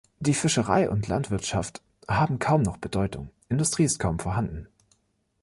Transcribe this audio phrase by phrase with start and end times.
[0.19, 4.67] Die Fischerei- und Landwirtschaft haben kaum noch Bedeutung, Industrie ist kaum vorhanden.